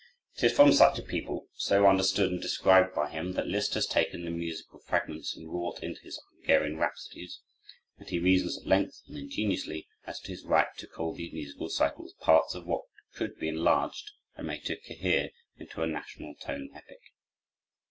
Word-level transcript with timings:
It 0.33 0.43
is 0.45 0.51
from 0.51 0.73
such 0.73 0.97
a 0.97 1.03
people, 1.03 1.45
so 1.53 1.85
understood 1.85 2.31
and 2.31 2.41
described 2.41 2.95
by 2.95 3.11
him, 3.11 3.33
that 3.33 3.45
Liszt 3.45 3.75
has 3.75 3.85
taken 3.85 4.25
the 4.25 4.31
musical 4.31 4.79
fragments 4.79 5.37
inwrought 5.37 5.83
into 5.83 6.01
his 6.01 6.19
Hungarian 6.39 6.77
Rhapsodies; 6.77 7.39
and 7.99 8.09
he 8.09 8.17
reasons 8.17 8.57
at 8.57 8.65
length 8.65 9.03
and 9.07 9.15
ingeniously 9.15 9.87
as 10.07 10.19
to 10.21 10.29
his 10.31 10.43
right 10.43 10.69
to 10.77 10.87
call 10.87 11.13
these 11.13 11.33
musical 11.33 11.69
cycles 11.69 12.15
parts 12.19 12.55
of 12.55 12.65
what 12.65 12.81
could 13.13 13.37
be 13.37 13.47
enlarged 13.49 14.09
and 14.35 14.47
made 14.47 14.65
to 14.65 14.75
cohere 14.77 15.29
into 15.57 15.83
a 15.83 15.87
national 15.87 16.33
tone 16.33 16.71
epic. 16.73 17.01